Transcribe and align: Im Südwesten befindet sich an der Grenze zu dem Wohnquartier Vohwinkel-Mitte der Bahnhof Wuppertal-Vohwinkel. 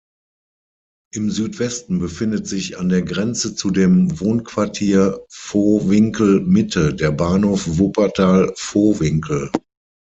Im 1.13 1.29
Südwesten 1.29 1.99
befindet 1.99 2.47
sich 2.47 2.79
an 2.79 2.89
der 2.89 3.03
Grenze 3.03 3.53
zu 3.53 3.69
dem 3.69 4.19
Wohnquartier 4.19 5.23
Vohwinkel-Mitte 5.29 6.95
der 6.95 7.11
Bahnhof 7.11 7.77
Wuppertal-Vohwinkel. 7.77 9.51